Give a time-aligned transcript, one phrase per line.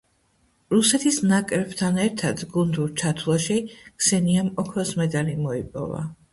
[0.75, 6.05] რუსეთის ნაკრებთან ერთად გუნდურ ჩათვლაში ქსენიამ ოქროს მედალი მოიპოვა.